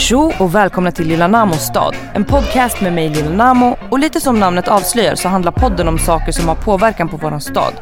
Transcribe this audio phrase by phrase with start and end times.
[0.00, 1.96] Tjo och välkomna till Lilla Namos stad.
[2.14, 5.98] En podcast med mig Lilla Namo och lite som namnet avslöjar så handlar podden om
[5.98, 7.72] saker som har påverkan på våran stad.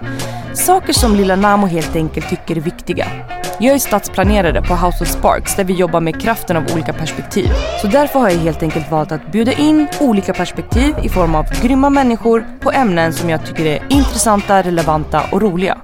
[0.54, 3.06] Saker som Lilla Namo helt enkelt tycker är viktiga.
[3.58, 7.48] Jag är stadsplanerare på House of Sparks där vi jobbar med kraften av olika perspektiv.
[7.80, 11.44] Så därför har jag helt enkelt valt att bjuda in olika perspektiv i form av
[11.62, 15.78] grymma människor på ämnen som jag tycker är intressanta, relevanta och roliga.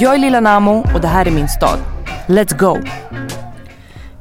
[0.00, 1.78] Jag är Lilla Namo och det här är min stad.
[2.26, 2.78] Let's go!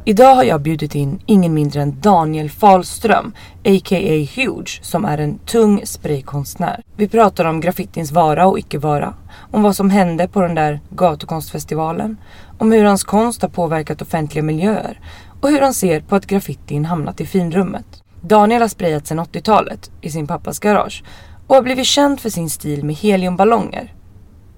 [0.05, 3.33] Idag har jag bjudit in ingen mindre än Daniel Falström,
[3.65, 4.27] a.k.a.
[4.35, 6.83] Huge, som är en tung spraykonstnär.
[6.95, 9.13] Vi pratar om graffitins vara och icke vara,
[9.51, 12.17] om vad som hände på den där gatukonstfestivalen,
[12.57, 14.99] om hur hans konst har påverkat offentliga miljöer
[15.41, 18.03] och hur han ser på att graffitin hamnat i finrummet.
[18.21, 21.03] Daniel har sprayat sedan 80-talet i sin pappas garage
[21.47, 23.93] och har blivit känd för sin stil med heliumballonger.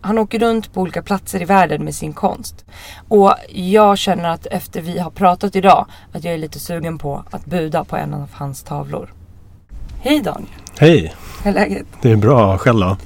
[0.03, 2.65] Han åker runt på olika platser i världen med sin konst.
[3.07, 7.23] Och jag känner att efter vi har pratat idag att jag är lite sugen på
[7.31, 9.13] att buda på en av hans tavlor.
[10.01, 10.49] Hej Daniel!
[10.79, 11.13] Hej!
[11.43, 11.85] Hur är läget?
[12.01, 12.57] Det är bra.
[12.57, 12.97] Själv då?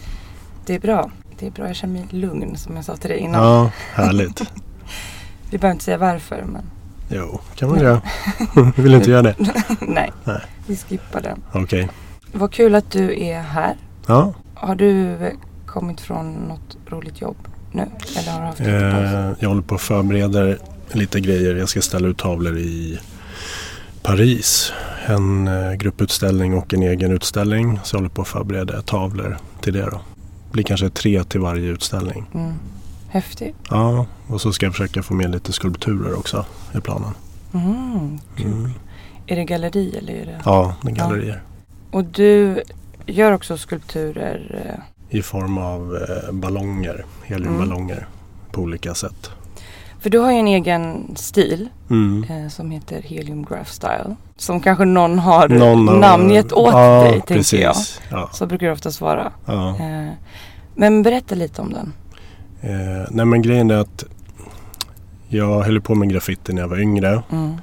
[0.65, 1.11] Det är bra.
[1.39, 1.67] Det är bra.
[1.67, 3.43] Jag känner mig lugn som jag sa till dig innan.
[3.43, 4.41] Ja, härligt.
[5.49, 6.63] Vi behöver inte säga varför men
[7.09, 8.01] Jo, kan man göra.
[8.75, 9.35] Vill inte göra det?
[9.81, 10.11] nej.
[10.23, 10.41] Nej.
[10.67, 11.43] Vi skippar den.
[11.53, 11.89] Okej.
[12.31, 13.75] Vad kul att du är här.
[14.07, 14.33] Ja.
[14.55, 15.17] Har du
[15.79, 17.37] kommit från något roligt jobb
[17.71, 17.85] nu?
[18.17, 18.59] Eller har du haft?
[18.59, 20.57] Eh, jag håller på och förbereder
[20.91, 21.55] lite grejer.
[21.55, 22.99] Jag ska ställa ut tavlor i
[24.03, 24.73] Paris.
[25.05, 27.79] En eh, grupputställning och en egen utställning.
[27.83, 30.01] Så jag håller på att förbereda tavlor till det då.
[30.45, 32.25] Det blir kanske tre till varje utställning.
[32.33, 32.53] Mm.
[33.09, 33.55] Häftigt.
[33.69, 36.45] Ja, och så ska jag försöka få med lite skulpturer också
[36.77, 37.11] i planen.
[37.53, 38.45] Mm, kul.
[38.45, 38.71] Mm.
[39.27, 40.41] Är det galleri eller är det?
[40.45, 41.41] Ja, det är gallerier.
[41.91, 42.63] Och du
[43.05, 44.79] gör också skulpturer.
[45.09, 48.07] I form av eh, ballonger, heliumballonger
[48.51, 49.31] på olika sätt.
[49.99, 52.23] För du har ju en egen stil Mm.
[52.29, 54.15] eh, som heter Helium Graph Style.
[54.37, 57.59] Som kanske någon har Någon namngett åt ja, dig tänker precis.
[57.61, 57.75] jag.
[58.19, 59.31] Ja, Så brukar det oftast vara.
[59.45, 59.69] ja.
[59.69, 60.09] Eh,
[60.75, 61.93] men berätta lite om den.
[62.61, 64.03] Eh, nej men grejen är att
[65.27, 67.23] jag höll på med graffiti när jag var yngre.
[67.31, 67.53] Mm.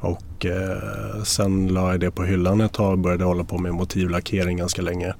[0.00, 3.74] Och eh, sen la jag det på hyllan ett tag och började hålla på med
[3.74, 5.14] motivlackering ganska länge.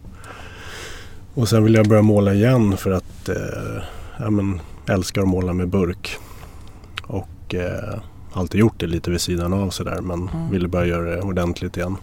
[1.38, 3.82] Och sen ville jag börja måla igen för att eh,
[4.18, 6.16] ja, men, älskar att måla med burk.
[7.06, 7.98] Och eh,
[8.32, 10.50] alltid gjort det lite vid sidan av sådär men Mm.
[10.50, 11.96] ville börja göra det ordentligt igen.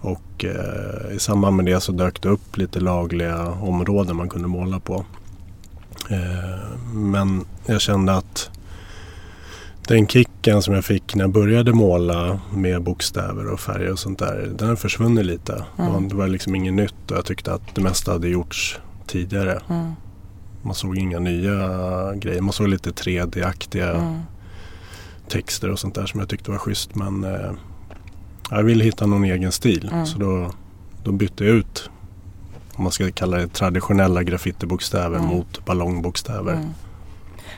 [0.00, 4.48] Och eh, i samband med det så dök det upp lite lagliga områden man kunde
[4.48, 5.04] måla på.
[6.10, 8.50] Eh, men jag kände att
[9.88, 14.18] den kicken som jag fick när jag började måla med bokstäver och färger och sånt
[14.18, 15.64] där, den har försvunnit lite.
[15.78, 16.08] Mm.
[16.08, 19.60] Det var liksom inget nytt och jag tyckte att det mesta hade gjorts tidigare.
[19.70, 19.92] Mm.
[20.62, 21.56] Man såg inga nya
[22.14, 22.40] grejer.
[22.40, 24.20] Man såg lite 3D-aktiga Mm.
[25.28, 26.94] texter och sånt där som jag tyckte var schysst.
[26.94, 27.50] Men eh,
[28.50, 29.90] jag ville hitta någon egen stil.
[29.92, 30.06] Mm.
[30.06, 30.50] Så då,
[31.04, 31.90] då bytte jag ut,
[32.74, 35.28] om man ska kalla det traditionella graffitibokstäver Mm.
[35.30, 36.68] mot ballongbokstäver.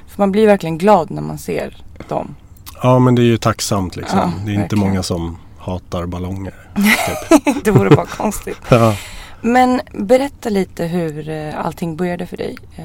[0.07, 1.77] För man blir verkligen glad när man ser
[2.09, 2.35] dem.
[2.83, 4.19] Ja men det är ju tacksamt liksom.
[4.19, 4.85] Ja, det är inte verkligen.
[4.89, 6.55] många som hatar ballonger.
[6.75, 7.45] Typ.
[7.65, 8.59] det vore bara konstigt.
[8.69, 8.97] ja.
[9.43, 12.57] Men berätta lite hur eh, allting började för dig.
[12.77, 12.85] Eh,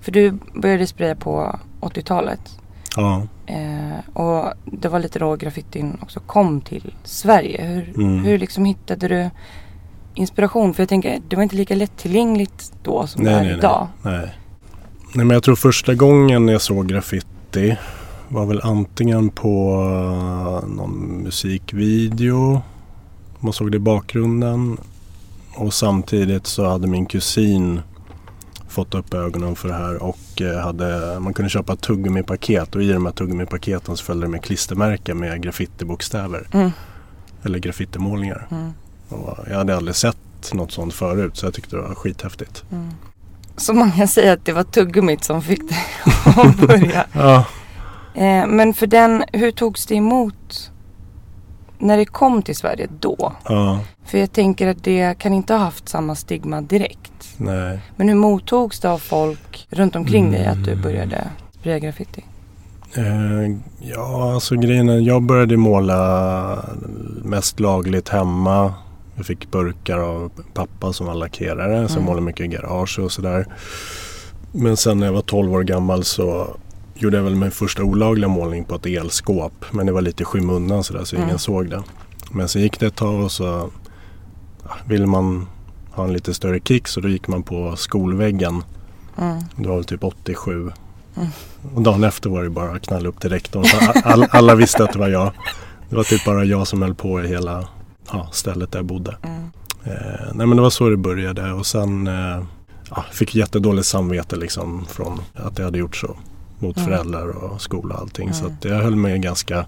[0.00, 2.40] för du började spraya på 80-talet.
[2.96, 3.22] ja.
[3.46, 7.64] Eh, och det var lite då graffitin också kom till Sverige.
[7.64, 8.24] Hur, Mm.
[8.24, 9.30] hur liksom hittade du
[10.14, 10.74] inspiration?
[10.74, 13.86] För jag tänker, det var inte lika lättillgängligt då som det Nej, är nej, idag.
[14.02, 14.30] nej.
[15.14, 15.26] Nej.
[15.26, 17.76] Men jag tror första gången jag såg graffiti
[18.28, 19.74] var väl antingen på
[20.62, 22.62] eh, någon musikvideo.
[23.40, 24.78] Man såg det i bakgrunden.
[25.54, 27.80] Och samtidigt så hade min kusin
[28.68, 32.92] fått upp ögonen för det här och eh, hade, man kunde köpa tuggummi-paket och i
[32.92, 36.48] de här tuggummi-paketen så följde det med klistermärken med graffitibokstäver.
[36.52, 36.70] Mm.
[37.42, 38.46] Eller graffitimålningar.
[38.50, 38.72] Mm.
[39.08, 42.64] Och jag hade aldrig sett något sånt förut så jag tyckte det var skithäftigt.
[42.72, 42.88] Mm.
[43.56, 45.78] Så man kan säga att det var tuggummit som fick dig
[46.36, 47.06] att börja.
[47.12, 47.44] Ja,
[48.14, 50.70] Eh, men för den, hur togs det emot
[51.78, 53.32] när det kom till Sverige då?
[53.48, 57.12] ja, För jag tänker att det kan inte ha haft samma stigma direkt.
[57.36, 57.78] nej.
[57.96, 60.82] Men hur mottogs det av folk runt omkring dig att du Mm.
[60.82, 61.24] började
[61.60, 62.24] spraya graffiti?
[62.96, 66.58] Eh, ja, alltså grejen är, jag började måla
[67.24, 68.74] mest lagligt hemma.
[69.22, 71.78] Jag fick burkar av pappa som var lackerare.
[71.78, 72.04] Mm.
[72.04, 73.46] målade mycket i garage och sådär.
[74.52, 76.56] Men sen när jag var 12 år gammal så
[76.94, 79.64] gjorde jag väl min första olagliga målning på ett elskåp.
[79.70, 81.28] Men det var lite i skymundan sådär så Mm.
[81.28, 81.82] ingen såg det.
[82.30, 83.70] Men sen gick det ett tag och så
[84.86, 85.46] ville man
[85.90, 88.62] ha en lite större kick så då gick man på skolväggen.
[89.18, 89.38] Mm.
[89.56, 90.70] Det var väl typ 87.
[91.16, 91.28] Mm.
[91.74, 93.64] Och dagen efter var det bara att knalla upp till rektorn.
[94.04, 95.32] All, alla visste att det var jag.
[95.88, 97.68] Det var typ bara jag som höll på i hela
[98.12, 99.16] ja, stället där jag bodde.
[99.22, 99.42] Mm.
[99.84, 102.42] Eh, nej men det var så det började och sen eh,
[102.90, 106.16] ja, fick jättedåligt samvete liksom från att jag hade gjort så.
[106.58, 106.88] Mot Mm.
[106.88, 108.32] föräldrar och skola och allting.
[108.32, 108.56] Så Mm.
[108.56, 109.64] att jag höll mig ganska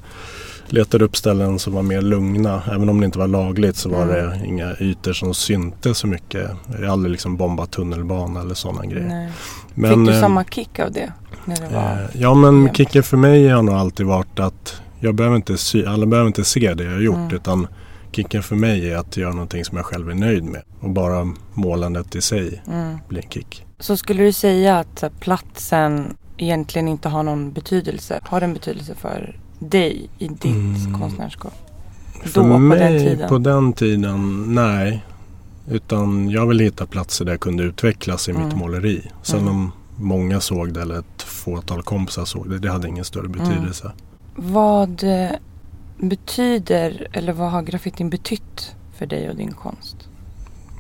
[0.69, 2.63] Letade upp ställen som var mer lugna.
[2.73, 4.15] Även om det inte var lagligt så var Mm.
[4.41, 6.51] det inga ytor som syntes så mycket.
[6.73, 9.09] Jag har aldrig liksom bombat tunnelbana eller sådana grejer.
[9.09, 9.31] Nej.
[9.75, 11.13] Men, Fick du eh, samma kick av det?
[11.45, 11.83] När det var...
[11.93, 15.85] Eh, ja men kicken för mig har nog alltid varit att jag behöver inte sy-
[15.87, 17.35] alla behöver inte se det jag har gjort Mm.
[17.37, 17.67] utan
[18.15, 20.63] kicken för mig är att göra någonting som jag själv är nöjd med.
[20.81, 22.99] Och bara målandet i sig Mm.
[23.09, 23.67] blir en kick.
[23.79, 28.21] Så skulle du säga att platsen egentligen inte har någon betydelse?
[28.23, 31.01] Har den betydelse för dig i ditt Mm.
[31.01, 31.53] konstnärskap?
[32.25, 33.29] För Då, på mig den tiden?
[33.29, 35.05] på den tiden, nej.
[35.71, 38.59] Utan jag vill hitta platser där jag kunde utvecklas i mitt Mm.
[38.59, 39.11] måleri.
[39.23, 39.51] Sen Mm.
[39.55, 43.39] om många såg det eller ett fåtal kompisar såg det, det hade ingen större Mm.
[43.39, 43.93] betydelse.
[44.37, 45.31] Vad eh,
[45.99, 49.97] betyder eller vad har graffitin betytt för dig och din konst?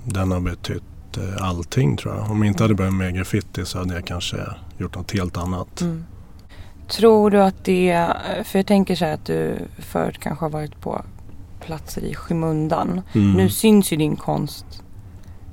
[0.05, 2.31] Den har betytt eh, allting tror jag.
[2.31, 4.37] Om jag inte hade börjat med graffiti så hade jag kanske
[4.78, 5.81] gjort något helt annat.
[5.81, 6.05] Mm.
[6.88, 8.08] Tror du att det,
[8.44, 11.05] för jag tänker så här att du förut kanske har varit på
[11.61, 13.00] platser i skymundan.
[13.12, 13.32] Mm.
[13.32, 14.82] Nu syns ju din konst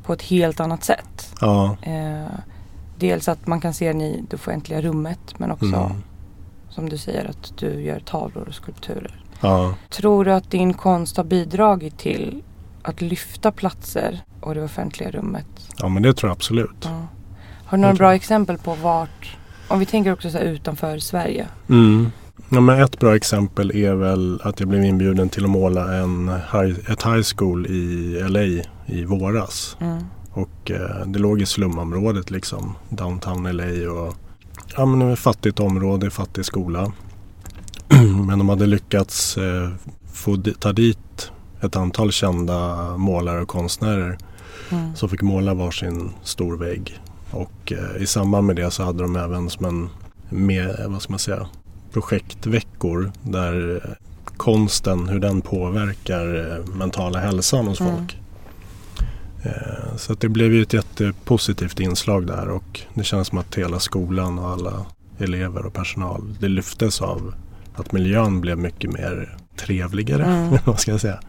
[0.03, 1.35] på ett helt annat sätt.
[1.41, 1.77] Ja.
[1.81, 2.31] Eh,
[2.99, 5.91] dels att man kan se den i det offentliga rummet men också Mm.
[6.69, 9.20] som du säger att du gör tavlor och skulpturer.
[9.41, 9.75] Ja.
[9.89, 12.43] Tror du att din konst har bidragit till
[12.81, 15.45] att lyfta platser och det offentliga rummet?
[15.81, 16.83] ja, men det tror jag absolut.
[16.83, 17.07] Ja.
[17.65, 21.47] Har du några bra exempel på vart, om vi tänker också så utanför Sverige.
[21.69, 22.11] Mm.
[22.49, 26.27] Ja, men ett bra exempel är väl att jag blev inbjuden till att måla en
[26.29, 29.77] high, ett high school i LA i våras.
[29.79, 30.03] Mm.
[30.33, 32.75] Och eh, det låg i slumområdet liksom.
[32.89, 34.15] Downtown LA och
[34.77, 36.91] ja, men det ett fattigt område, fattig skola.
[38.27, 39.69] men de hade lyckats eh,
[40.13, 44.17] få ta dit ett antal kända målare och konstnärer
[44.71, 44.95] Mm.
[44.95, 46.99] som fick måla varsin stor vägg.
[47.31, 49.89] Och eh, i samband med det så hade de även som en
[50.29, 51.47] med, vad ska man säga,
[51.93, 53.91] projektveckor där eh,
[54.37, 57.93] konsten, hur den påverkar eh, mentala hälsan hos Mm.
[57.95, 58.17] folk.
[59.43, 63.79] Eh, så det blev ju ett jättepositivt inslag där och det känns som att hela
[63.79, 64.85] skolan och alla
[65.19, 67.33] elever och personal, det lyftes av
[67.75, 70.25] att miljön blev mycket mer trevligare.
[70.25, 70.57] Mm.
[70.65, 71.19] vad ska jag säga?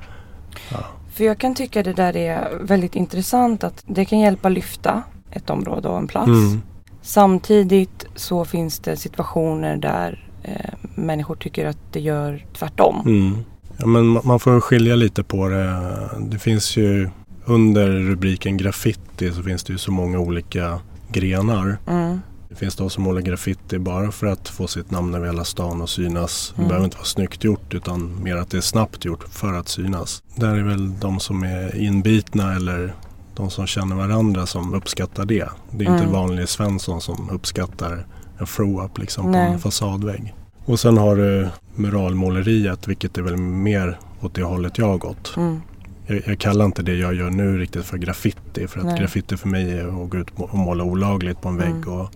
[0.70, 0.78] Ja.
[1.12, 5.50] För jag kan tycka det där är väldigt intressant att det kan hjälpa lyfta ett
[5.50, 6.28] område och en plats.
[6.28, 6.62] Mm.
[7.02, 13.00] Samtidigt så finns det situationer där eh, människor tycker att det gör tvärtom.
[13.06, 13.36] Mm.
[13.76, 15.80] Ja, men ma- man får skilja lite på det.
[16.20, 17.10] Det finns ju
[17.44, 21.76] under rubriken graffiti så finns det ju så många olika grenar.
[21.88, 22.20] Mm.
[22.52, 25.80] Det finns de som målar graffiti bara för att få sitt namn över hela stan
[25.82, 26.52] och synas.
[26.56, 26.68] Det Mm.
[26.68, 30.22] behöver inte vara snyggt gjort utan mer att det är snabbt gjort för att synas.
[30.36, 32.94] Där är väl de som är inbitna eller
[33.34, 35.48] de som känner varandra som uppskattar det.
[35.70, 36.12] Det är inte Mm.
[36.12, 38.06] vanlig Svensson som uppskattar
[38.38, 39.52] en throw-up liksom på Nej.
[39.52, 40.34] en fasadvägg.
[40.64, 45.34] Och sen har du muralmåleriet vilket är väl mer åt det hållet jag har gått.
[45.36, 45.60] Mm.
[46.06, 48.66] Jag, jag kallar inte det jag gör nu riktigt för graffiti.
[48.66, 48.98] För att Nej.
[49.00, 51.70] graffiti för mig är att gå ut och måla olagligt på en vägg.
[51.70, 51.88] Mm.
[51.88, 52.10] Och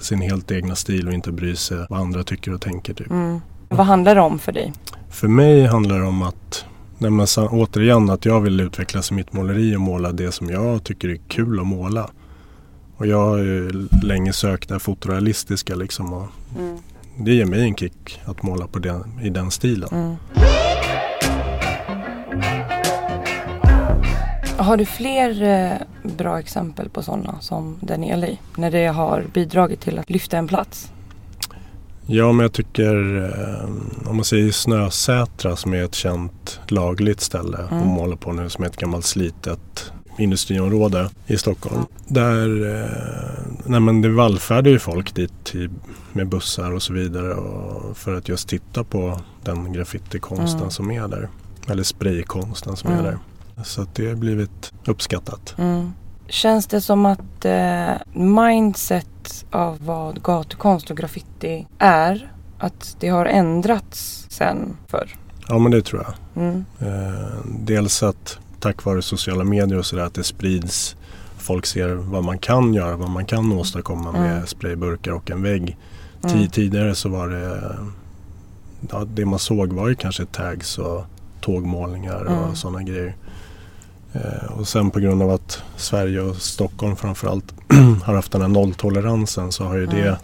[0.00, 2.94] sin helt egna stil och inte bry sig vad andra tycker och tänker.
[2.94, 3.10] Typ.
[3.10, 3.40] Mm.
[3.68, 4.72] Vad handlar det om för dig?
[5.10, 6.64] För mig handlar det om att
[6.98, 10.50] nej men, sa- återigen att jag vill utvecklas i mitt måleri och måla det som
[10.50, 12.10] jag tycker är kul att måla.
[12.96, 16.12] Och jag har ju länge sökt det fotorealistiska liksom.
[16.12, 16.26] Och
[17.18, 19.88] det ger mig en kick att måla på den, i den stilen.
[19.92, 20.16] Mm.
[24.68, 25.76] Har du fler eh,
[26.16, 28.26] bra exempel på sådana som den i LA?
[28.56, 30.92] När det har bidragit till att lyfta en plats?
[32.06, 37.58] Ja, men jag tycker eh, om man säger Snösätra som är ett känt lagligt ställe
[37.58, 37.78] Mm.
[37.82, 41.82] att måla på nu som är ett gammalt slitet industriområde i Stockholm.
[42.08, 42.90] Där eh,
[43.66, 45.68] nej men det vallfärdar ju folk dit i,
[46.12, 50.70] med bussar och så vidare och för att just titta på den graffitikonsten Mm.
[50.70, 51.28] som är där.
[51.70, 53.04] Eller spraykonsten som är Mm.
[53.04, 53.18] där.
[53.64, 55.54] Så att det har blivit uppskattat.
[55.58, 55.92] Mm.
[56.28, 63.26] Känns det som att eh, mindset av vad gatukonst och graffiti är att det har
[63.26, 65.14] ändrats sen förr?
[65.48, 66.42] Ja men det tror jag.
[66.44, 66.64] Mm.
[66.80, 67.28] Eh,
[67.60, 70.96] dels att tack vare sociala medier och sådär att det sprids.
[71.36, 74.22] Folk ser vad man kan göra, vad man kan åstadkomma Mm.
[74.22, 75.76] med sprayburkar och en vägg.
[76.24, 76.36] Mm.
[76.36, 77.76] Ti- Tidigare så var det,
[78.90, 81.04] ja, det man såg var ju kanske tags och
[81.40, 82.38] tågmålningar Mm.
[82.38, 83.16] och sådana grejer.
[84.12, 87.54] Eh, och sen på grund av att Sverige och Stockholm framförallt
[88.04, 89.96] har haft den här nolltoleransen så har ju Mm.
[89.96, 90.18] det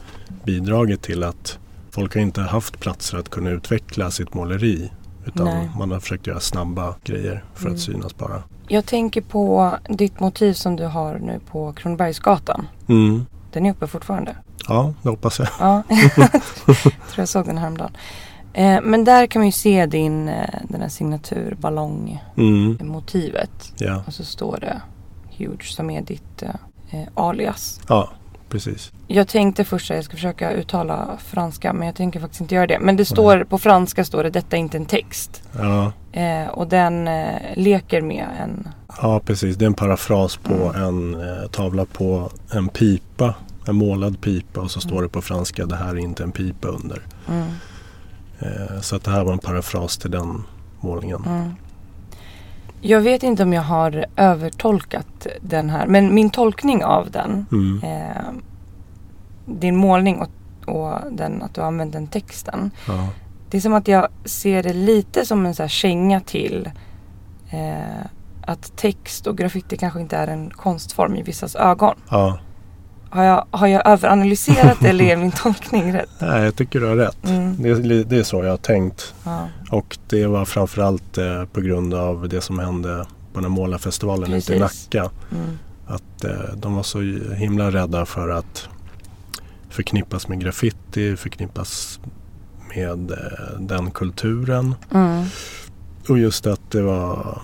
[0.45, 1.59] bidragit till att
[1.91, 4.91] folk har inte haft platser att kunna utveckla sitt måleri.
[5.26, 5.71] Utan Nej.
[5.79, 7.75] man har försökt göra snabba grejer för Mm.
[7.75, 8.43] att synas bara.
[8.69, 12.67] Jag tänker på ditt motiv som du har nu på Kronobergsgatan.
[12.88, 13.26] Mm.
[13.53, 14.37] Den är uppe fortfarande.
[14.69, 15.49] Ja, det hoppas jag.
[15.61, 15.83] Ja,
[16.17, 16.31] jag
[16.76, 17.97] tror jag såg den häromdagen.
[18.55, 23.73] Eh, men där kan man ju se din, eh, den här signatur-ballong-motivet.
[23.81, 23.95] Mm.
[23.95, 24.03] Ja.
[24.07, 24.81] Och så står det
[25.37, 26.49] Huge som är ditt eh,
[26.91, 27.81] eh, alias.
[27.89, 28.09] ja,
[28.49, 28.93] precis.
[29.07, 32.67] Jag tänkte först att jag ska försöka uttala franska men jag tänker faktiskt inte göra
[32.67, 32.79] det.
[32.81, 35.43] Men det står på franska står det detta är inte en text.
[35.59, 37.09] Ja, Eh, och den
[37.55, 38.69] leker med en...
[39.03, 39.57] ja, precis.
[39.57, 43.35] Det är en parafras på en eh, tavla på en pipa.
[43.67, 46.69] En målad pipa och så står det på franska det här är inte en pipa
[46.69, 47.03] under.
[47.29, 47.47] Mm,
[48.81, 50.43] så att det här var en parafras till den
[50.81, 51.25] målningen.
[51.27, 51.55] mm.
[52.81, 57.81] Jag vet inte om jag har övertolkat den här men min tolkning av den Mm.
[57.83, 58.33] eh,
[59.47, 60.29] din målning och,
[60.75, 62.71] och den, att du har använt den texten.
[62.89, 63.09] Ja.
[63.51, 66.71] Det är som att jag ser det lite som en så här känga till
[67.51, 68.07] eh,
[68.47, 71.95] att text och graffiti kanske inte är en konstform i vissas ögon.
[72.11, 72.39] ja.
[73.14, 76.11] Har jag, har jag överanalyserat det eller är min tolkning rätt?
[76.18, 77.28] Nej, jag tycker du har rätt.
[77.28, 77.62] Mm.
[77.62, 79.14] Det, det är så jag har tänkt.
[79.25, 79.49] Ja.
[79.71, 84.54] Och det var framförallt eh, på grund av det som hände på den målarfestivalen ute
[84.54, 84.59] i.
[84.59, 85.11] Nacka.
[85.33, 85.59] Mm.
[85.87, 87.00] Att eh, de var så
[87.35, 88.68] himla rädda för att
[89.68, 92.00] förknippas med graffiti, förknippas
[92.75, 94.75] med eh, den kulturen.
[94.90, 95.25] Mm.
[96.09, 97.42] Och just att det var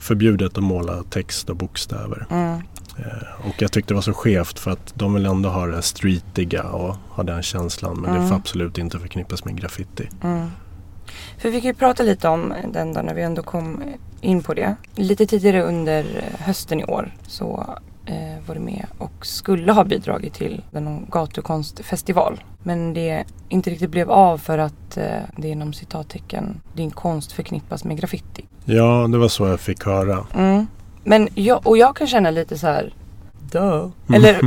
[0.00, 2.26] förbjudet att måla text och bokstäver.
[2.30, 2.60] Mm.
[2.98, 5.82] Eh, och jag tyckte det var så skevt för att de vill ändå ha det
[5.82, 7.96] streetiga och ha den känslan.
[8.00, 8.28] Men det Mm.
[8.28, 10.08] får absolut inte förknippas med graffiti.
[10.22, 10.48] Mm.
[11.38, 13.82] För vi kan ju prata lite om den då när vi ändå kom
[14.20, 14.76] in på det.
[14.94, 17.66] Lite tidigare under hösten i år så
[18.06, 22.44] eh, var du med och skulle ha bidragit till en gatukonstfestival.
[22.62, 25.04] Men det inte riktigt blev av för att eh,
[25.36, 28.44] det inom citattecken din konst förknippas med graffiti.
[28.64, 30.26] Ja, det var så jag fick höra.
[30.34, 30.66] Mm.
[31.04, 32.94] Men jag, och jag kan känna lite så här.
[33.50, 33.88] Duh.
[34.14, 34.40] Eller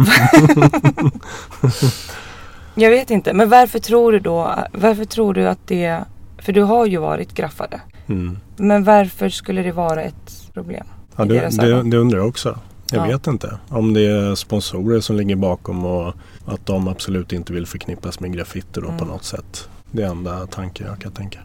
[2.75, 3.33] Jag vet inte.
[3.33, 4.55] Men varför tror du då?
[4.73, 6.03] Varför tror du att det?
[6.37, 7.81] För du har ju varit graffare.
[8.07, 8.37] Mm.
[8.55, 10.85] Men varför skulle det vara ett problem?
[11.15, 12.59] Ja, det, det, det undrar jag också.
[12.91, 13.11] Jag Ja.
[13.11, 13.57] vet inte.
[13.69, 16.13] Om det är sponsorer som ligger bakom och
[16.45, 18.97] att de absolut inte vill förknippas med graffiti då Mm.
[18.97, 19.69] på något sätt.
[19.91, 21.39] Det är enda tanken jag kan tänka.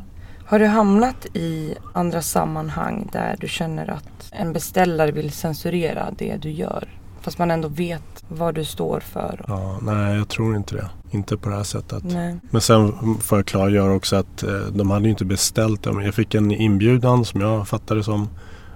[0.53, 6.37] Har du hamnat i andra sammanhang där du känner att en beställare vill censurera det
[6.37, 6.89] du gör?
[7.21, 9.45] Fast man ändå vet vad du står för.
[9.49, 10.91] Ja, nej, jag tror inte det.
[11.11, 12.05] Inte på det här sättet.
[12.05, 12.37] Nej.
[12.51, 15.93] Men sen får jag klargöra också att eh, de hade ju inte beställt det.
[15.93, 18.29] Men jag fick en inbjudan som jag fattade som.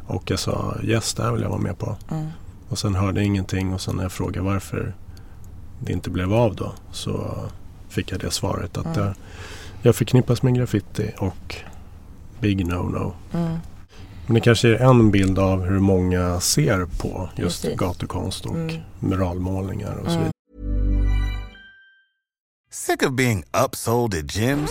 [0.07, 1.97] Och jag sa yes, det här vill jag vara med på.
[2.11, 2.27] Mm.
[2.69, 4.95] Och sen hörde jag ingenting och sen när jag frågade varför
[5.81, 7.35] det inte blev av då så
[7.89, 9.07] fick jag det svaret att Mm.
[9.07, 9.15] jag,
[9.87, 11.57] jag förknippas med graffiti och
[12.41, 13.13] big no-no.
[13.35, 13.57] Mm.
[14.27, 17.79] Men det kanske är en bild av hur många ser på just Precis.
[17.79, 18.77] gatukonst och Mm.
[19.01, 20.19] muralmålningar och så Mm.
[20.19, 20.33] vidare.
[22.71, 24.71] Sick of being upsold at gyms?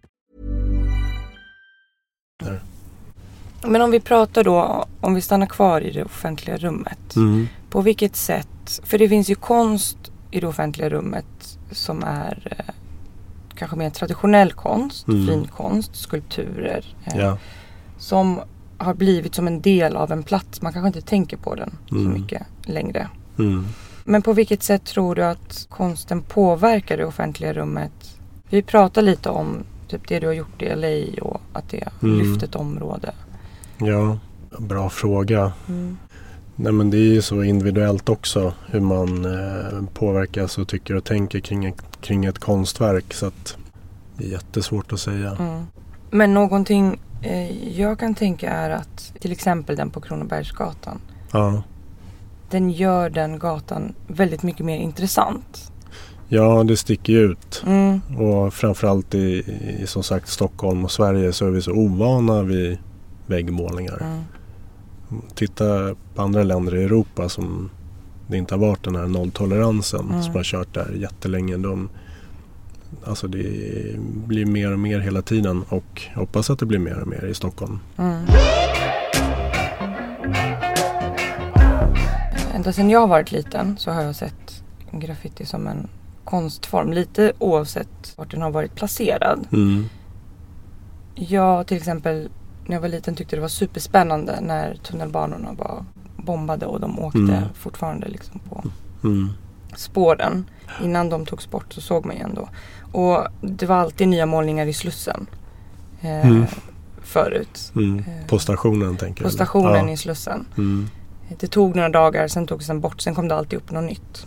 [3.67, 7.15] Men om vi pratar då, om vi stannar kvar i det offentliga rummet.
[7.15, 7.47] Mm.
[7.69, 9.97] På vilket sätt, för det finns ju konst
[10.31, 12.73] i det offentliga rummet som är eh,
[13.55, 15.27] kanske mer traditionell konst, Mm.
[15.27, 16.95] fin konst, skulpturer.
[17.05, 17.37] eh, Ja.
[17.97, 18.39] Som
[18.77, 20.61] har blivit som en del av en plats.
[20.61, 22.13] Man kanske inte tänker på den så Mm.
[22.13, 23.07] mycket längre.
[23.39, 23.65] Mm.
[24.03, 27.91] Men på vilket sätt tror du att konsten påverkar det offentliga rummet?
[28.49, 32.17] Vi pratar lite om typ det du har gjort i LA och att det Mm.
[32.19, 33.13] lyft ett område.
[33.81, 34.17] Ja,
[34.59, 35.51] bra fråga.
[35.69, 35.97] Mm.
[36.55, 41.03] Nej men det är ju så individuellt också hur man eh, påverkas och tycker och
[41.03, 43.13] tänker kring ett, kring ett konstverk.
[43.13, 43.57] Så att
[44.17, 45.35] det är jättesvårt att säga.
[45.39, 45.63] Mm.
[46.11, 50.99] Men någonting eh, jag kan tänka är att till exempel den på Kronobergsgatan.
[51.31, 51.63] Ja.
[52.49, 55.71] Den gör den gatan väldigt mycket mer intressant.
[56.27, 57.63] ja, det sticker ju ut.
[57.65, 59.43] Mm, Och framförallt i,
[59.79, 62.77] i som sagt Stockholm och Sverige så är vi så ovana vid
[63.31, 63.97] väggmålningar.
[64.01, 67.69] mm, Titta på andra länder i Europa som
[68.27, 70.23] det inte har varit den här nolltoleransen Mm.
[70.23, 71.57] som har kört där jättelänge.
[71.57, 71.89] De,
[73.03, 73.45] alltså det
[74.27, 77.25] blir mer och mer hela tiden och jag hoppas att det blir mer och mer
[77.25, 77.79] i Stockholm.
[77.97, 78.25] mm.
[82.55, 85.87] Ända sedan jag har varit liten så har jag sett graffiti som en
[86.23, 86.93] konstform.
[86.93, 89.47] Lite oavsett vart den har varit placerad.
[89.51, 89.85] Mm.
[91.15, 92.29] Jag till exempel
[92.65, 95.85] när jag var liten tyckte det var superspännande när tunnelbanorna var
[96.17, 97.43] bombade och de åkte Mm.
[97.53, 98.63] fortfarande liksom på
[99.03, 99.29] Mm.
[99.75, 100.45] spåren.
[100.83, 102.49] Innan de togs bort så såg man ju ändå.
[102.91, 105.27] Och det var alltid nya målningar i Slussen.
[106.01, 106.45] Eh, Mm.
[107.03, 107.71] Förut.
[107.75, 107.99] Mm.
[107.99, 109.33] Eh, På stationen tänker På jag.
[109.33, 109.93] stationen ja.
[109.93, 110.45] i Slussen.
[110.57, 110.87] Mm.
[111.39, 113.01] Det tog några dagar, sen togs den bort.
[113.01, 114.23] Sen kom det alltid upp något nytt.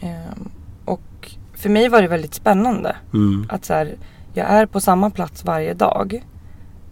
[0.00, 0.10] Eh,
[0.84, 2.96] och för mig var det väldigt spännande.
[3.48, 3.96] Att så här,
[4.34, 6.24] jag är på samma plats varje dag.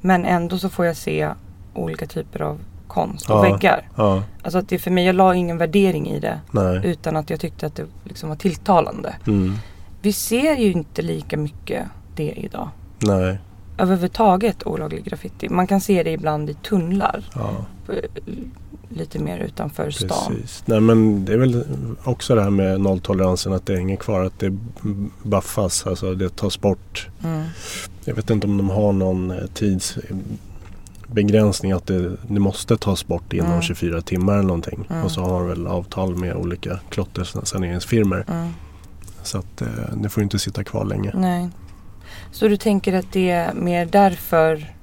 [0.01, 1.29] Men ändå så får jag se
[1.75, 3.41] olika typer av konst och Ja.
[3.43, 3.89] väggar.
[3.97, 6.41] Ja, Alltså att det för mig, jag la ingen värdering i det.
[6.51, 6.81] nej.
[6.85, 9.15] Utan att jag tyckte att det liksom var tilltalande.
[9.27, 9.55] Mm.
[10.03, 12.69] Vi ser ju inte lika mycket det idag.
[12.99, 13.39] Nej.
[13.81, 15.49] Överhuvudtaget olaglig graffiti.
[15.49, 17.25] Man kan se det ibland i tunnlar.
[17.35, 17.51] Ja,
[18.93, 20.09] Lite mer utanför stan.
[20.33, 20.63] precis.
[20.67, 21.65] Nej men det är väl
[22.05, 24.25] också det här med nolltoleransen att det hänger kvar.
[24.25, 24.57] Att det
[25.23, 27.09] buffas, alltså det tas bort.
[27.25, 27.43] Mm.
[28.05, 33.33] Jag vet inte om de har någon eh, tidsbegränsning att det, det måste tas bort
[33.33, 33.63] inom Mm.
[33.63, 34.87] 24 timmar eller någonting.
[34.91, 35.05] Mm.
[35.05, 38.25] Och så har de väl avtal med olika klottersaneringsfirmor.
[38.29, 38.49] Mm.
[39.23, 41.13] Så att eh, det får inte sitta kvar länge.
[41.15, 41.49] Nej.
[42.33, 44.75] Så du tänker att det är mer därför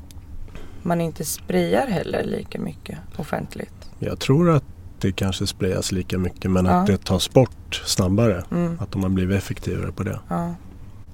[0.84, 3.90] man inte sprayar heller lika mycket offentligt?
[4.00, 4.64] Jag tror att
[5.00, 6.72] det kanske sprayas lika mycket men Ja.
[6.72, 8.44] att det tas bort snabbare.
[8.52, 8.78] Mm.
[8.80, 10.20] Att de har blivit effektivare på det.
[10.30, 10.56] Ja.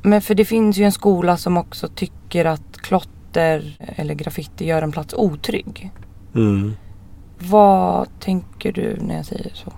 [0.02, 4.82] Men för det finns ju en skola som också tycker att klotter eller graffiti gör
[4.82, 5.92] en plats otrygg.
[6.36, 6.74] Mm.
[7.40, 9.74] Vad tänker du när jag säger så?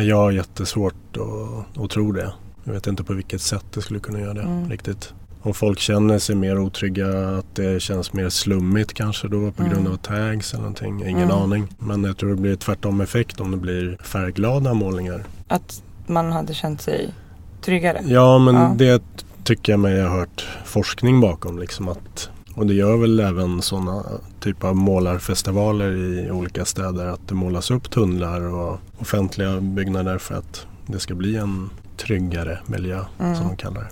[0.00, 2.32] Jag har jättesvårt att, att tro det.
[2.64, 4.70] Jag vet inte på vilket sätt det skulle kunna göra det Mm.
[4.70, 5.14] riktigt.
[5.46, 9.76] Om folk känner sig mer otrygga, att det känns mer slummigt kanske då på grund
[9.80, 9.92] Mm.
[9.92, 11.04] av tags eller någonting.
[11.06, 11.36] Ingen Mm.
[11.36, 11.68] aning.
[11.78, 15.24] Men jag tror det blir tvärtom effekt om det blir färgglada målningar.
[15.48, 17.14] Att man hade känt sig
[17.62, 18.00] tryggare?
[18.04, 18.74] Ja men Ja.
[18.78, 19.02] det
[19.44, 21.58] tycker jag mig ha hört forskning bakom.
[21.58, 24.02] Liksom att, och det gör väl även sådana
[24.40, 27.06] typer av målarfestivaler i olika städer.
[27.06, 32.58] Att det målas upp tunnlar och offentliga byggnader för att det ska bli en tryggare
[32.66, 33.36] miljö Mm.
[33.36, 33.88] som de kallar det.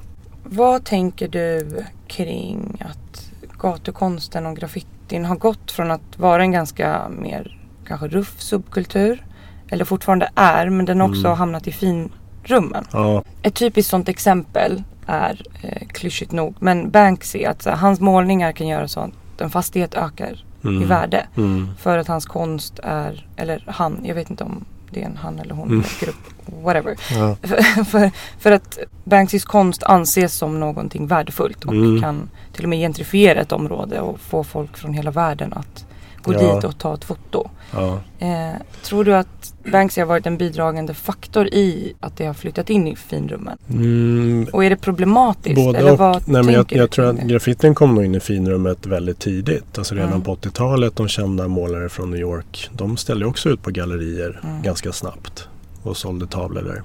[0.55, 1.69] Vad tänker du
[2.07, 8.41] kring att gatukonsten och graffitin har gått från att vara en ganska mer kanske ruff
[8.41, 9.27] subkultur
[9.69, 11.39] eller fortfarande är men den också Mm.
[11.39, 12.85] hamnat i finrummen.
[12.93, 18.53] Ja, Ett typiskt sånt exempel är eh, klyschigt nog men Banksy att så hans målningar
[18.53, 22.79] kan göra så att en fastighet ökar i mm, värde Mm, för att hans konst
[22.83, 25.85] är, eller han, jag vet inte om det är en han eller hon, Mm.
[26.01, 26.17] grupp,
[26.63, 26.97] whatever.
[27.11, 32.01] ja, För, för, för att Banksys konst anses som någonting värdefullt och Mm.
[32.01, 35.87] kan till och med gentrifiera ett område och få folk från hela världen att
[36.25, 36.55] gå Ja.
[36.55, 37.49] dit och ta ett foto.
[37.73, 38.01] ja.
[38.19, 42.71] Eh, tror du att Banksy har varit en bidragande faktor i att det har flyttat
[42.71, 43.59] in i finrummen?
[43.71, 45.57] Mm, Och är det problematiskt?
[45.57, 45.99] Både eller och.
[45.99, 49.79] vad Nej, men jag, jag tror att graffitin kom nog in i finrummet väldigt tidigt.
[49.79, 50.23] Alltså redan Mm.
[50.23, 52.71] på 80-talet, de kända målare från New York.
[52.73, 54.63] De ställde också ut på gallerier Mm.
[54.63, 55.49] ganska snabbt.
[55.83, 56.83] Och sålde tavlor där.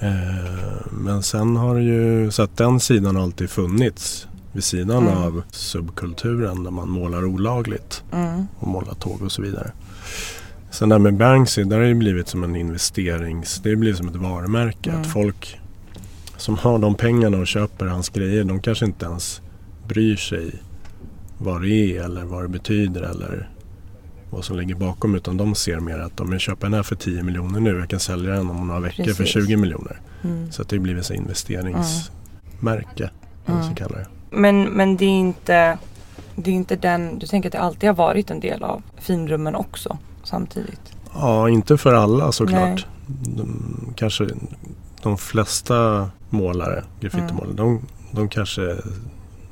[0.00, 4.26] Eh, men sen har det ju, så att den sidan alltid funnits.
[4.52, 5.18] Vid sidan Mm.
[5.18, 8.04] av subkulturen där man målar olagligt.
[8.12, 9.72] Mm, och måla tåg och så vidare.
[10.70, 13.60] Sen där med Banksy, där har det blivit som en investerings...
[13.62, 14.90] Det har blivit som ett varumärke.
[14.90, 15.00] Mm.
[15.02, 15.60] Att folk
[16.36, 19.40] som har de pengarna och köper hans grejer, de kanske inte ens
[19.88, 20.50] bryr sig
[21.38, 23.48] vad det är eller vad det betyder eller
[24.30, 25.14] vad som ligger bakom.
[25.14, 27.88] Utan de ser mer att om jag köper den här för 10 miljoner nu, jag
[27.88, 29.32] kan sälja den om några veckor för Precis.
[29.46, 30.00] 20 miljoner.
[30.22, 30.52] mm.
[30.52, 33.10] Så att det har blivit så investeringsmärke.
[33.46, 33.58] Mm.
[33.60, 33.68] Mm.
[33.68, 34.06] Så kallar det.
[34.30, 35.78] Men, men det är inte
[36.34, 39.54] det är inte den, du tänker att det alltid har varit en del av finrummen
[39.54, 40.80] också samtidigt?
[41.14, 42.86] Ja, inte för alla såklart.
[43.06, 44.28] De, kanske
[45.02, 47.80] de flesta målare, graffitimålare, de,
[48.12, 48.76] de kanske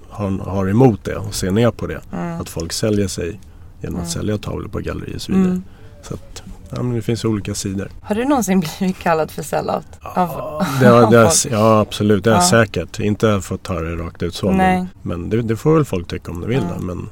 [0.09, 2.01] har, har emot det och ser ner på det.
[2.13, 2.41] Mm.
[2.41, 3.41] Att folk säljer sig
[3.81, 4.11] genom att Mm.
[4.11, 5.61] sälja tavlor på galleri och så vidare.
[6.09, 7.91] Så att, ja, men det finns olika sidor.
[8.03, 9.87] Har du någonsin blivit kallad för sellout?
[10.03, 12.43] Av, Det har, det har, ja absolut, det är Ja.
[12.43, 13.01] säkert.
[13.01, 14.51] Inte för att ta det rakt ut så.
[14.51, 14.77] Nej.
[14.79, 14.89] Men,
[15.21, 16.63] men det, det får väl folk tycka om de vill.
[16.75, 16.81] Ja.
[16.81, 17.11] Men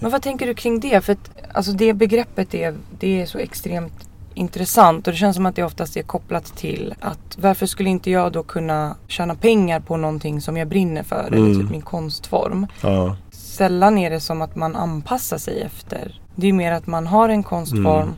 [0.00, 1.04] Men vad tänker du kring det?
[1.04, 3.92] För att, alltså det begreppet är, det är så extremt
[4.34, 8.10] intressant och det känns som att det oftast är kopplat till att varför skulle inte
[8.10, 11.60] jag då kunna tjäna pengar på någonting som jag brinner för eller Mm.
[11.60, 12.66] typ min konstform.
[12.80, 16.20] ja, Sällan är det som att man anpassar sig efter.
[16.34, 18.02] Det är mer att man har en konstform.
[18.02, 18.14] Mm.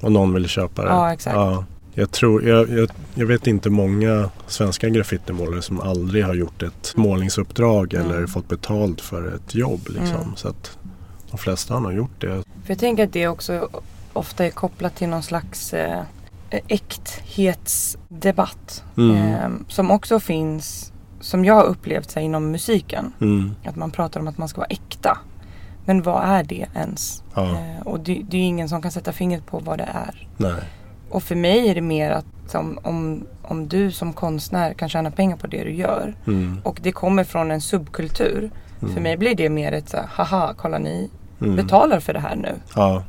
[0.00, 0.88] Och någon vill köpa det.
[0.88, 1.36] Ja, exakt.
[1.94, 6.92] Jag, tror, jag, jag, jag vet inte många svenska graffitimålare som aldrig har gjort ett
[6.96, 8.10] målningsuppdrag Mm.
[8.10, 9.80] eller fått betalt för ett jobb.
[9.88, 10.16] Liksom.
[10.16, 10.36] Mm.
[10.36, 10.78] Så att
[11.30, 12.26] de flesta har nog gjort det.
[12.28, 13.68] För jag tänker att det också
[14.12, 16.02] ofta är kopplat till någon slags eh,
[17.50, 18.84] äkthetsdebatt.
[18.96, 19.16] Mm.
[19.16, 23.12] Eh, som också finns, som jag har upplevt sig inom musiken.
[23.20, 23.50] Mm.
[23.64, 25.18] Att man pratar om att man ska vara äkta.
[25.90, 27.22] Men vad är det ens?
[27.34, 30.28] Ja, Eh, och det, det är ingen som kan sätta fingret på vad det är.
[30.36, 30.54] nej.
[31.10, 35.10] Och för mig är det mer att som, om, om du som konstnär kan tjäna
[35.10, 36.60] pengar på det du gör Mm.
[36.64, 38.50] och det kommer från en subkultur.
[38.94, 41.56] För mig blir det mer ett så här, haha, kolla ni Mm.
[41.56, 42.54] betalar för det här nu.
[42.76, 43.04] Ja.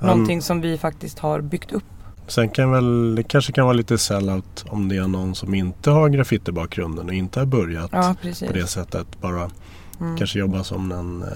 [0.00, 1.84] Någonting som vi faktiskt har byggt upp.
[2.26, 5.90] Sen kan väl, det kanske kan vara lite sellout om det är någon som inte
[5.90, 8.14] har graffitibakgrunden och inte har börjat Ja,
[8.46, 9.06] på det sättet.
[9.20, 9.50] Bara
[10.00, 10.16] Mm.
[10.16, 11.28] kanske jobba som en eh,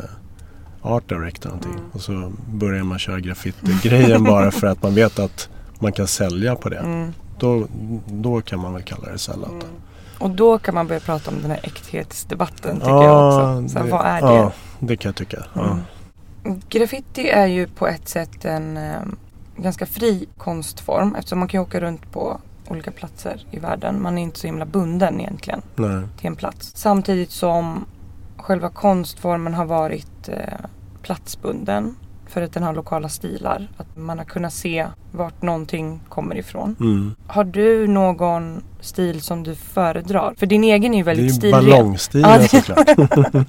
[0.86, 1.80] art director någonting.
[1.92, 6.54] Och så börjar man köra graffiti-grejen bara för att man vet att man kan sälja
[6.54, 6.78] på det.
[6.78, 7.12] Mm.
[7.38, 7.66] Då,
[8.06, 9.66] då kan man väl kalla det sellout.
[10.18, 13.68] Och då kan man börja prata om den här äkthetsdebatten tycker jag också.
[13.68, 14.34] Så här, vad är det?
[14.34, 15.44] Ja, det kan jag tycka.
[15.52, 15.78] Ja.
[16.44, 16.60] Mm.
[16.68, 19.00] Graffiti är ju på ett sätt en eh,
[19.56, 24.02] ganska fri konstform eftersom man kan åka runt på olika platser i världen.
[24.02, 26.02] Man är inte så himla bunden egentligen Nej.
[26.18, 26.72] till en plats.
[26.74, 27.84] Samtidigt som
[28.36, 30.36] själva konstformen har varit eh,
[31.06, 31.94] platsbunden
[32.28, 33.68] för att den har lokala stilar.
[33.76, 36.76] Att man har kunnat se vart någonting kommer ifrån.
[36.80, 37.14] Mm.
[37.26, 40.34] Har du någon stil som du föredrar?
[40.38, 41.64] För din egen är ju Det är väldigt ju stilren.
[41.70, 42.88] ballongstilen Ja, det- såklart.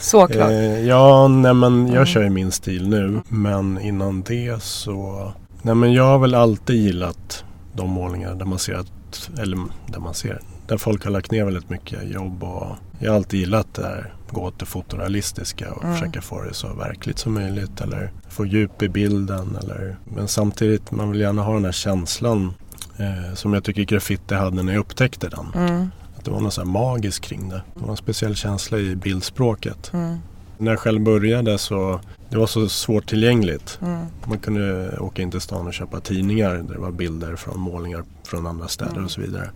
[0.00, 0.50] Såklart.
[0.50, 2.06] Eh, ja, nej men jag Mm.
[2.06, 3.20] kör ju min stil nu.
[3.28, 5.32] Men innan det så...
[5.62, 9.30] Nej men jag har väl alltid gillat de målningar där man ser att...
[9.38, 10.40] Eller där man ser.
[10.66, 12.66] Där folk har lagt ner väldigt mycket jobb och
[12.98, 14.14] jag har alltid gillat det här.
[14.34, 15.96] Gå åt det fotorealistiska och Mm.
[15.96, 17.80] försöka få det så verkligt som möjligt.
[17.80, 19.56] Eller få djup i bilden.
[19.62, 22.54] Eller, men samtidigt, man vill gärna ha den här känslan
[22.98, 25.46] eh, som jag tycker graffiti hade när jag upptäckte den.
[25.68, 27.62] Mm, Att det var något så magiskt kring det.
[27.74, 29.90] Det var en speciell känsla i bildspråket.
[29.94, 30.18] mm,
[30.58, 33.78] När jag själv började så det var så svårt tillgängligt.
[33.82, 37.60] mm, Man kunde åka in till stan och köpa tidningar där det var bilder från
[37.60, 39.04] målningar från andra städer Mm.
[39.04, 39.50] och så vidare.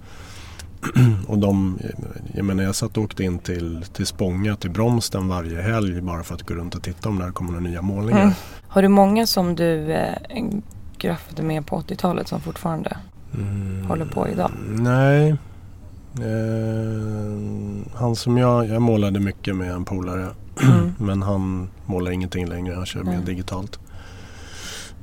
[1.27, 1.79] Och de,
[2.35, 6.23] jag menar jag satt och åkte in till, till Spånga, till Bromsten varje helg bara
[6.23, 8.23] för att gå runt och titta om det kommer några nya målningar.
[8.23, 8.35] Mm.
[8.69, 10.45] Har du många som du eh,
[10.99, 12.97] graffade med på 80-talet som fortfarande
[13.35, 14.51] Mm, håller på idag?
[14.69, 15.37] Nej.
[16.19, 17.39] Eh,
[17.95, 20.29] han som jag, jag målade mycket med en polare.
[20.63, 20.95] Mm.
[20.99, 23.79] Men han målar ingenting längre, han kör mer digitalt.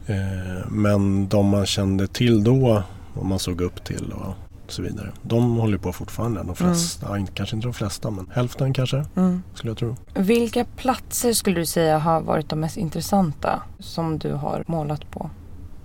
[0.07, 2.83] Eh, men de man kände till då
[3.13, 4.33] och man såg upp till och
[4.71, 5.11] så vidare.
[5.21, 6.43] De håller på fortfarande.
[6.43, 9.43] De flesta, ja, inte- kanske inte de flesta men hälften kanske Mm.
[9.53, 9.95] skulle jag tro.
[10.15, 15.29] Vilka platser skulle du säga har varit de mest intressanta som du har målat på?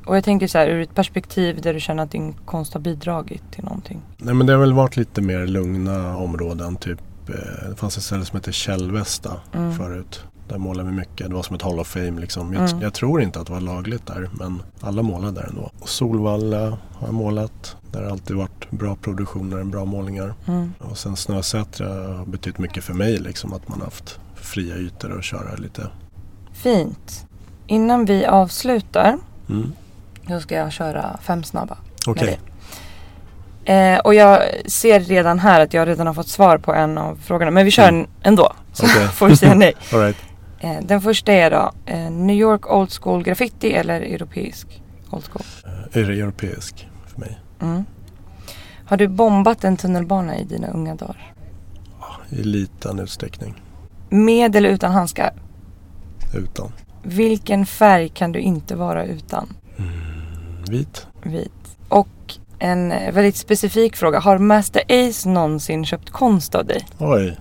[0.06, 2.80] Och jag tänker så här ur ett perspektiv där du känner att din konst har
[2.80, 4.00] bidragit till någonting.
[4.18, 6.76] Nej men det har väl varit lite mer lugna områden.
[6.76, 9.72] Typ, eh, det fanns ett ställe som heter Källvästa Mm.
[9.76, 10.24] förut.
[10.50, 11.28] Där målade vi mycket.
[11.28, 12.52] Det var som ett Hall of Fame liksom.
[12.54, 12.80] Jag, Mm.
[12.82, 15.70] jag tror inte att det var lagligt där men alla målade där ändå.
[15.80, 16.60] Och Solvalla
[16.92, 17.76] har jag målat.
[17.92, 20.34] Där har alltid varit bra produktioner, bra målningar.
[20.48, 20.72] Mm.
[20.78, 23.52] Och sen Snösätra har betytt mycket för mig liksom.
[23.52, 25.86] Att man har haft fria ytor att köra lite.
[26.52, 27.26] Fint.
[27.66, 29.72] Innan vi avslutar Mm.
[30.26, 31.76] då ska jag köra fem snabba.
[32.06, 32.26] Okej.
[32.26, 32.38] dig.
[33.64, 37.16] Eh, och jag ser redan här att jag redan har fått svar på en av
[37.24, 37.50] frågorna.
[37.50, 38.00] Men vi kör Mm.
[38.00, 38.52] en ändå.
[38.72, 39.08] Så Okej.
[39.14, 39.72] får vi säga nej.
[39.92, 40.16] All right.
[40.60, 45.42] Eh, den första är då eh, New York Old School Graffiti eller europeisk Old School?
[45.92, 47.38] Eh, Är det europeisk för mig?
[47.60, 47.84] Mm.
[48.84, 51.34] Har du bombat en tunnelbana i dina unga dagar?
[52.30, 53.62] I liten utsträckning.
[54.08, 55.32] Med eller utan handskar?
[56.34, 56.72] Utan.
[57.02, 59.48] Vilken färg kan du inte vara utan?
[60.68, 61.06] Vit.
[61.22, 61.76] Vit.
[61.88, 62.08] Och
[62.58, 64.18] en väldigt specifik fråga.
[64.20, 66.86] Har Master Ace någonsin köpt konst av dig?
[66.98, 67.36] Oj.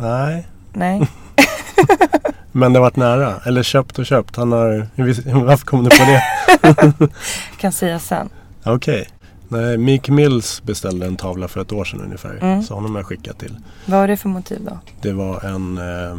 [0.00, 0.46] Nej.
[0.72, 1.08] Nej.
[2.56, 3.34] Men det har varit nära.
[3.46, 4.36] Eller köpt och köpt.
[4.36, 4.88] Han har...
[5.44, 7.08] Varför kom du på det?
[7.60, 8.28] kan säga sen.
[8.64, 9.08] Okej.
[9.48, 12.38] Nej, Meek Mills beställde en tavla för ett år sedan ungefär.
[12.42, 12.62] Mm.
[12.62, 13.56] Så honom har jag skickat till.
[13.86, 14.78] Vad var det för motiv då?
[15.02, 16.18] Det var en, eh,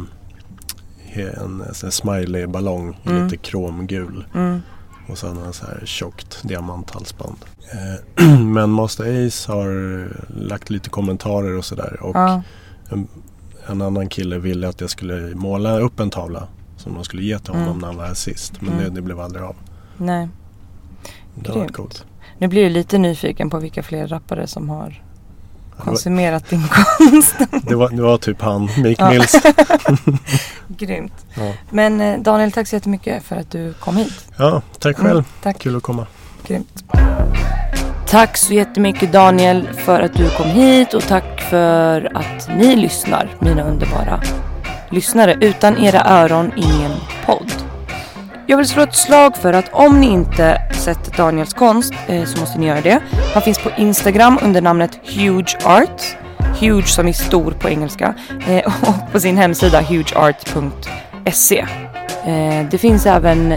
[1.42, 3.24] en, en smiley-ballong i Mm.
[3.24, 4.24] lite kromgul.
[4.34, 4.60] Mm.
[5.08, 7.36] Och så hade han så här tjockt diamanthalsband.
[7.72, 11.98] Eh, men Master Ace har lagt lite kommentarer och sådär.
[12.02, 12.42] Och Ja.
[12.88, 13.08] en,
[13.68, 16.48] en annan kille ville att jag skulle måla upp en tavla.
[16.76, 17.78] Som man skulle ge till honom Mm.
[17.78, 18.52] när han var här sist.
[18.60, 18.84] Men Mm.
[18.84, 19.56] det, det blev aldrig av.
[19.96, 20.28] Nej.
[21.34, 21.72] Det var Grymt.
[21.76, 22.04] coolt.
[22.38, 25.02] Nu blir jag lite nyfiken på vilka fler rappare som har
[25.78, 26.62] konsumerat din
[26.98, 27.34] konst.
[27.62, 29.10] det var, det var typ han, Meek Ja.
[29.10, 29.34] Mills.
[30.68, 31.12] Grymt.
[31.34, 31.52] Ja.
[31.70, 34.26] Men eh, Daniel, tack så jättemycket för att du kom hit.
[34.36, 35.10] ja, tack själv.
[35.10, 35.58] Mm, tack.
[35.58, 36.06] Kul att komma.
[36.46, 36.84] Grymt.
[38.08, 43.28] Tack så jättemycket Daniel för att du kom hit och tack för att ni lyssnar,
[43.40, 44.20] mina underbara
[44.90, 45.36] lyssnare.
[45.40, 46.92] Utan era öron, ingen
[47.24, 47.52] podd.
[48.46, 52.40] Jag vill slå ett slag för att om ni inte sett Daniels konst eh, så
[52.40, 53.00] måste ni göra det.
[53.34, 56.16] Han finns på Instagram under namnet Huge Art.
[56.60, 58.14] Huge som är stor på engelska.
[58.48, 61.66] Eh, och på sin hemsida hugeart.se.
[62.26, 63.54] Eh, det finns även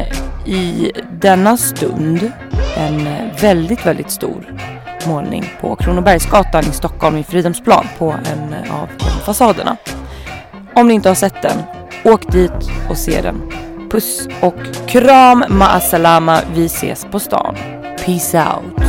[0.50, 2.32] i denna stund
[2.78, 3.08] en
[3.42, 4.56] väldigt, väldigt stor
[5.08, 8.88] målning på Kronobergsgatan i Stockholm i Fridhemsplan på en av
[9.26, 9.78] fasaderna.
[10.76, 11.58] Om ni inte har sett den,
[12.04, 13.52] åk dit och se den.
[13.92, 14.56] Puss och
[14.88, 17.56] kram, ma'asalama, vi ses på stan.
[18.06, 18.89] Peace out.